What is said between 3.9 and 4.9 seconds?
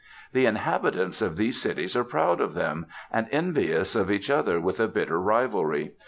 of each other with a